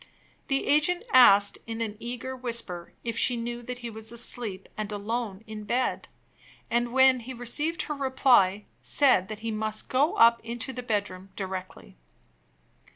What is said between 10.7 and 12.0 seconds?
the bedroom directly.